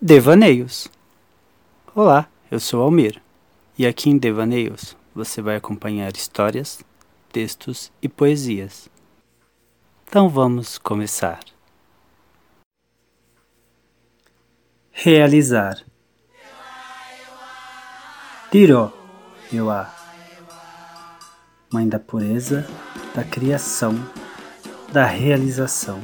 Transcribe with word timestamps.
Devaneios. 0.00 0.88
Olá, 1.94 2.28
eu 2.50 2.60
sou 2.60 2.82
Almir 2.82 3.22
e 3.78 3.86
aqui 3.86 4.10
em 4.10 4.18
Devaneios 4.18 4.94
você 5.14 5.40
vai 5.40 5.56
acompanhar 5.56 6.14
histórias, 6.14 6.82
textos 7.32 7.90
e 8.02 8.06
poesias. 8.06 8.90
Então 10.06 10.28
vamos 10.28 10.76
começar. 10.76 11.40
Realizar. 14.92 15.82
Tiro, 18.50 18.92
Yoá. 19.50 19.90
Mãe 21.72 21.88
da 21.88 21.98
pureza, 21.98 22.66
da 23.14 23.24
criação, 23.24 23.94
da 24.92 25.06
realização. 25.06 26.02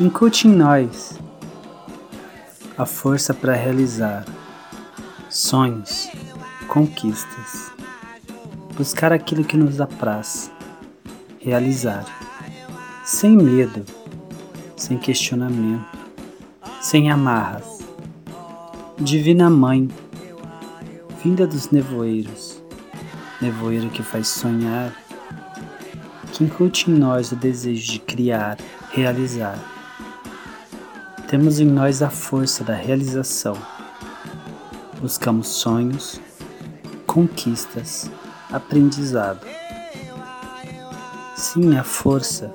Incute 0.00 0.48
em 0.48 0.52
nós 0.52 1.22
a 2.76 2.84
força 2.84 3.32
para 3.32 3.54
realizar 3.54 4.24
sonhos, 5.30 6.10
conquistas, 6.66 7.72
buscar 8.76 9.12
aquilo 9.12 9.44
que 9.44 9.56
nos 9.56 9.80
apraz, 9.80 10.50
realizar, 11.40 12.04
sem 13.04 13.36
medo, 13.36 13.84
sem 14.76 14.98
questionamento, 14.98 15.86
sem 16.80 17.10
amarras. 17.10 17.78
Divina 18.98 19.48
Mãe, 19.48 19.88
vinda 21.22 21.46
dos 21.46 21.70
nevoeiros, 21.70 22.60
nevoeiro 23.40 23.88
que 23.90 24.02
faz 24.02 24.28
sonhar, 24.28 24.92
que 26.32 26.42
incute 26.42 26.90
em 26.90 26.94
nós 26.94 27.30
o 27.30 27.36
desejo 27.36 27.92
de 27.92 27.98
criar, 28.00 28.58
realizar 28.90 29.58
temos 31.34 31.58
em 31.58 31.66
nós 31.66 32.00
a 32.00 32.08
força 32.08 32.62
da 32.62 32.74
realização. 32.74 33.56
Buscamos 35.00 35.48
sonhos, 35.48 36.20
conquistas, 37.08 38.08
aprendizado. 38.52 39.44
Sim, 41.34 41.76
a 41.76 41.82
força, 41.82 42.54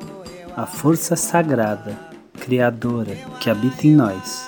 a 0.55 0.65
força 0.65 1.17
sagrada, 1.17 1.99
criadora 2.39 3.17
que 3.41 3.49
habita 3.49 3.85
em 3.85 3.95
nós. 3.95 4.47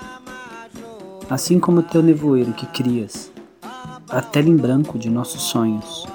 Assim 1.30 1.60
como 1.60 1.82
o 1.82 1.84
teu 1.84 2.02
nevoeiro 2.02 2.54
que 2.54 2.68
crias, 2.68 3.30
a 4.10 4.22
tela 4.22 4.48
em 4.48 4.56
branco 4.56 4.98
de 4.98 5.10
nossos 5.10 5.42
sonhos, 5.42 6.08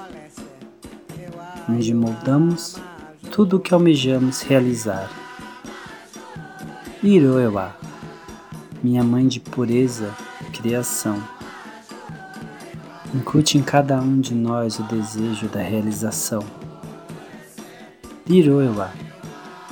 onde 1.69 1.93
moldamos 1.93 2.79
tudo 3.31 3.59
o 3.59 3.61
que 3.61 3.75
almejamos 3.75 4.41
realizar. 4.41 5.11
Iroewa 7.03 7.86
minha 8.87 9.03
mãe 9.03 9.27
de 9.27 9.41
pureza, 9.41 10.15
criação. 10.53 11.21
Incute 13.13 13.59
em 13.59 13.63
cada 13.63 14.01
um 14.01 14.21
de 14.21 14.33
nós 14.33 14.79
o 14.79 14.85
desejo 14.85 15.49
da 15.49 15.61
realização. 15.61 16.45
Liroewa, 18.29 18.93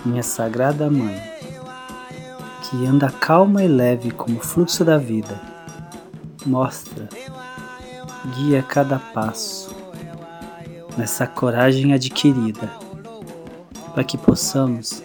minha 0.05 0.25
sagrada 0.25 0.91
mãe, 0.91 1.17
que 2.63 2.85
anda 2.85 3.09
calma 3.09 3.63
e 3.63 3.69
leve 3.69 4.11
como 4.11 4.39
o 4.39 4.43
fluxo 4.43 4.85
da 4.85 4.99
vida, 4.99 5.41
mostra, 6.45 7.09
guia 8.35 8.65
cada 8.65 8.99
passo 8.99 9.73
nessa 10.99 11.25
coragem 11.25 11.93
adquirida, 11.93 12.69
para 13.95 14.03
que 14.03 14.19
possamos 14.19 15.05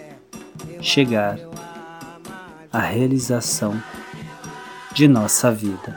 chegar 0.80 1.38
à 2.72 2.80
realização 2.80 3.80
de 5.00 5.08
nossa 5.08 5.50
vida. 5.50 5.96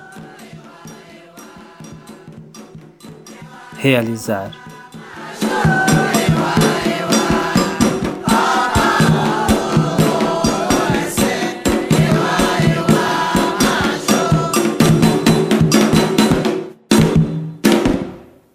Realizar 3.74 4.50